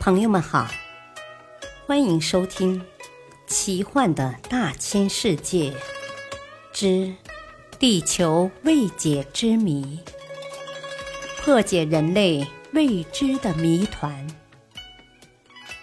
[0.00, 0.66] 朋友们好，
[1.86, 2.80] 欢迎收听
[3.46, 5.76] 《奇幻的大千世界
[6.72, 7.14] 之
[7.78, 10.00] 地球未解之谜》，
[11.44, 14.26] 破解人类未知的谜团。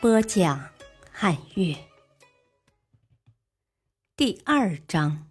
[0.01, 0.67] 播讲：
[1.11, 1.75] 汉月。
[4.15, 5.27] 第二章：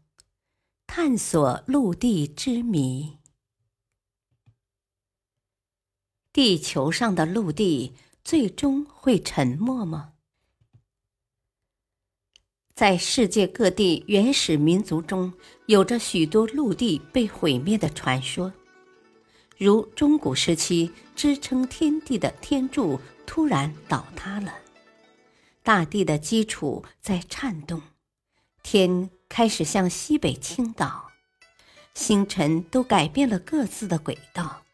[0.87, 3.18] 探索陆地之谜。
[6.32, 7.95] 地球上的陆地
[8.27, 10.14] 最终会沉没吗？
[12.74, 15.32] 在世界各地原始民族中，
[15.66, 18.52] 有着许多陆地被毁灭的传说，
[19.56, 24.52] 如中古时期支撑天地的天柱突然倒塌了，
[25.62, 27.80] 大地的基础在颤动，
[28.65, 31.12] 天开始向西北倾倒，
[31.95, 34.66] 星辰都改变了各自的轨道。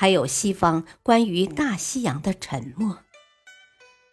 [0.00, 2.96] 还有西方关于大西洋的沉没，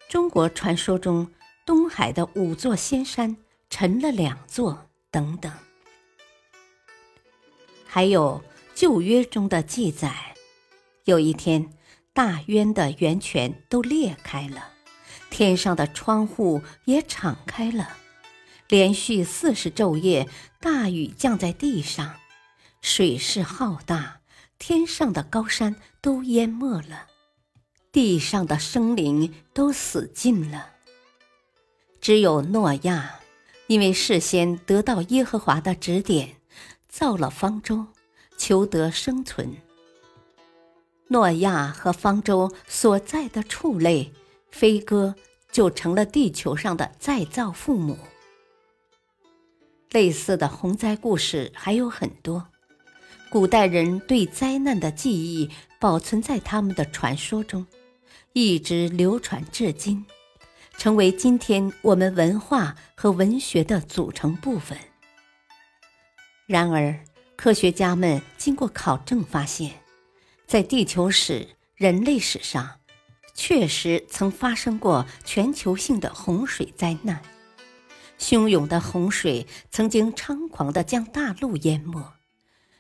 [0.09, 1.31] 中国传说中
[1.65, 3.37] 东海的五座仙山
[3.69, 5.49] 沉了两座等等，
[7.85, 8.43] 还有
[8.75, 10.35] 旧约中的记载，
[11.05, 11.71] 有一天
[12.11, 14.73] 大渊的源泉都裂开了，
[15.29, 17.95] 天上的窗户也敞开了，
[18.67, 20.27] 连续四十昼夜
[20.59, 22.15] 大雨降在地上，
[22.81, 24.19] 水势浩大。
[24.59, 27.07] 天上的高山都淹没了，
[27.91, 30.71] 地上的生灵都死尽了。
[32.01, 33.19] 只有诺亚，
[33.67, 36.35] 因为事先得到耶和华的指点，
[36.87, 37.87] 造了方舟，
[38.37, 39.57] 求得生存。
[41.09, 44.11] 诺亚和方舟所在的畜类，
[44.51, 45.15] 飞鸽
[45.51, 47.97] 就成了地球上的再造父母。
[49.91, 52.49] 类似的洪灾故事还有很多。
[53.29, 57.67] 古代人对灾难的记忆保存在他们的传说中，
[58.31, 60.05] 一直流传至今，
[60.77, 64.77] 成为今天我们文化和文学的组成部分。
[66.45, 66.97] 然而，
[67.35, 69.71] 科学家们经过考证发现，
[70.47, 72.79] 在地球史、人类史上，
[73.33, 77.21] 确实曾发生过全球性的洪水灾难，
[78.17, 82.01] 汹涌的洪水曾经猖狂地将大陆淹没。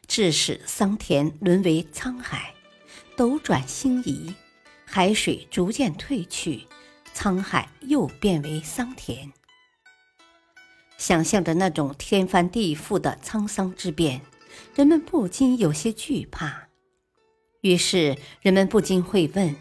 [0.07, 2.53] 致使桑田沦为沧海，
[3.15, 4.33] 斗转星移，
[4.85, 6.65] 海水逐渐退去，
[7.13, 9.31] 沧海又变为桑田。
[10.97, 14.21] 想象着那种天翻地覆的沧桑之变，
[14.73, 16.69] 人们不禁有些惧怕。
[17.61, 19.55] 于是，人们不禁会问：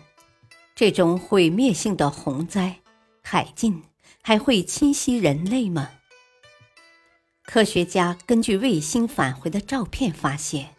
[0.75, 2.81] 这种毁灭性的洪灾、
[3.21, 3.83] 海禁，
[4.23, 5.91] 还会侵袭人类吗？
[7.47, 10.75] 科学家根据卫星返回的照片发现，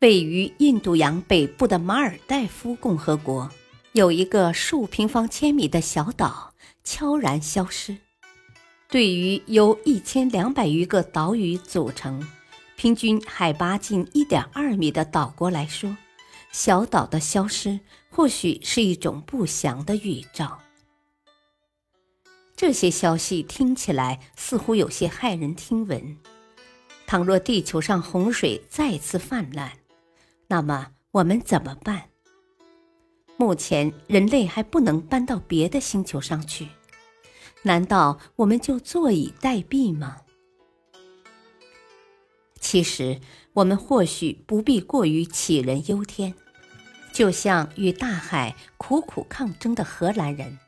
[0.00, 3.48] 位于印度洋北部的马尔代夫共和国
[3.92, 6.52] 有一个数平方千米的小岛
[6.82, 7.96] 悄然消失。
[8.88, 12.28] 对于由一千两百余个岛屿组成、
[12.76, 15.96] 平均海拔近一点二米的岛国来说，
[16.50, 17.78] 小岛的消失
[18.10, 20.58] 或许是一种不祥的预兆。
[22.56, 26.16] 这些消息听起来似乎有些骇人听闻。
[27.06, 29.72] 倘若地球上洪水再次泛滥，
[30.48, 32.08] 那么我们怎么办？
[33.36, 36.68] 目前人类还不能搬到别的星球上去，
[37.62, 40.22] 难道我们就坐以待毙吗？
[42.58, 43.20] 其实，
[43.52, 46.34] 我们或许不必过于杞人忧天，
[47.12, 50.58] 就像与大海苦苦抗争的荷兰人。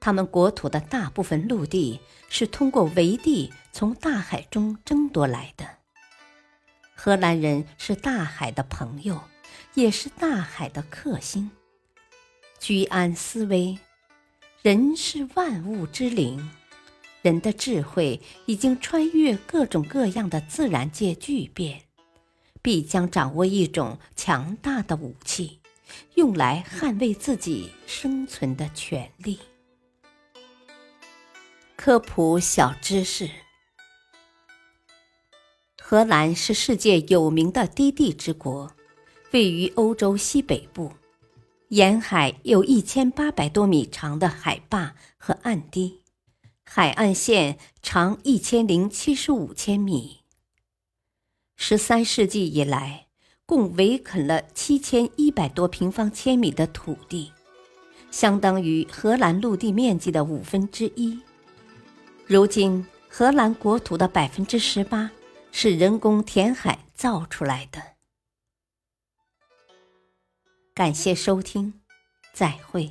[0.00, 5.66] 他们国土的大部分陆地是通过围地从大海中争夺来的。
[6.94, 9.20] 荷兰人是大海的朋友，
[9.74, 11.50] 也是大海的克星。
[12.58, 13.78] 居安思危，
[14.62, 16.50] 人是万物之灵，
[17.22, 21.82] 人的智慧已经穿越各种各样的自然界巨变，
[22.60, 25.60] 必将掌握一种强大的武器，
[26.14, 29.38] 用来捍卫自己生存的权利。
[31.80, 33.30] 科普小知识：
[35.80, 38.72] 荷兰是世界有名的低地之国，
[39.30, 40.90] 位于欧洲西北部，
[41.68, 46.02] 沿海有一千八百多米长的海坝和岸堤，
[46.64, 50.22] 海岸线长一千零七十五千米。
[51.54, 53.06] 十三世纪以来，
[53.46, 57.32] 共围垦了七千一百多平方千米的土地，
[58.10, 61.20] 相当于荷兰陆地面积的五分之一。
[62.28, 65.10] 如今，荷兰国土的百分之十八
[65.50, 67.82] 是人工填海造出来的。
[70.74, 71.80] 感谢收听，
[72.34, 72.90] 再会。